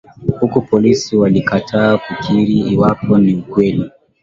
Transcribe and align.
huku 0.39 0.61
polisi 0.61 1.15
wakikataa 1.17 1.97
kukiri 1.97 2.59
iwapo 2.59 3.17
ni 3.17 3.41
kweli 3.41 3.91